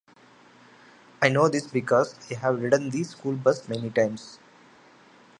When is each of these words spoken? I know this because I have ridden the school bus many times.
I 1.21 1.29
know 1.29 1.47
this 1.47 1.67
because 1.67 2.15
I 2.31 2.35
have 2.39 2.59
ridden 2.59 2.89
the 2.89 3.03
school 3.03 3.33
bus 3.35 3.69
many 3.69 3.91
times. 3.91 4.39